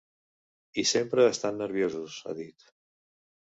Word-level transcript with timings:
I 0.83 0.85
sempre 0.91 1.27
estan 1.33 1.61
nerviosos, 1.65 2.19
ha 2.25 2.37
dit. 2.43 2.69